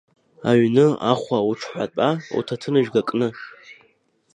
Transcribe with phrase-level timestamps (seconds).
[0.49, 3.27] Аҩны ахәа уҽҳәатәа, уҭаҭынжәга кны.